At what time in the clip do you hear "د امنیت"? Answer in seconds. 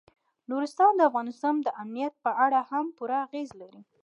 1.61-2.13